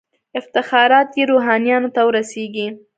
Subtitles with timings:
[0.39, 2.67] افتخارات یې روحانیونو ته ورسیږي.